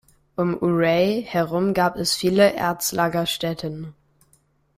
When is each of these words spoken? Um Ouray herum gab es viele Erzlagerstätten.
Um 0.35 0.57
Ouray 0.63 1.21
herum 1.29 1.75
gab 1.75 1.95
es 1.95 2.15
viele 2.15 2.53
Erzlagerstätten. 2.53 3.93